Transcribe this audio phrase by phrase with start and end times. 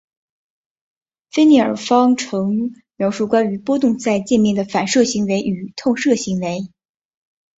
[1.29, 6.71] 菲涅耳方程描述关于波动在界面的反射行为与透射行为。